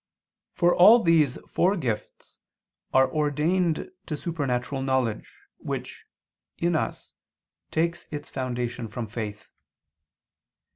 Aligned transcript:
For 0.55 0.73
all 0.75 1.03
these 1.03 1.37
four 1.47 1.77
gifts 1.77 2.39
are 2.91 3.07
ordained 3.13 3.91
to 4.07 4.17
supernatural 4.17 4.81
knowledge, 4.81 5.31
which, 5.59 6.05
in 6.57 6.75
us, 6.75 7.13
takes 7.69 8.07
its 8.11 8.27
foundation 8.27 8.87
from 8.87 9.05
faith. 9.05 9.47